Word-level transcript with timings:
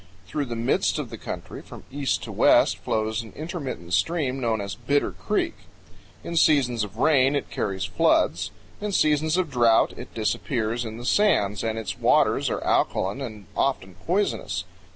Through 0.25 0.45
the 0.45 0.55
midst 0.55 0.97
of 0.97 1.11
the 1.11 1.17
country, 1.19 1.61
from 1.61 1.83
east 1.91 2.23
to 2.23 2.31
west, 2.31 2.77
flows 2.79 3.21
an 3.21 3.33
intermittent 3.35 3.93
stream 3.93 4.39
known 4.41 4.59
as 4.59 4.73
Bitter 4.73 5.11
Creek. 5.11 5.53
In 6.23 6.35
seasons 6.35 6.83
of 6.83 6.97
rain 6.97 7.35
it 7.35 7.51
carries 7.51 7.85
floods; 7.85 8.49
in 8.81 8.93
seasons 8.93 9.37
of 9.37 9.51
drought 9.51 9.93
it 9.95 10.11
disappears 10.15 10.85
in 10.85 10.97
the 10.97 11.05
sands, 11.05 11.63
and 11.63 11.77
its 11.77 11.99
waters 11.99 12.49
are 12.49 12.63
alkaline 12.63 13.21
and 13.21 13.45
often 13.55 13.93
poisonous. 14.07 14.63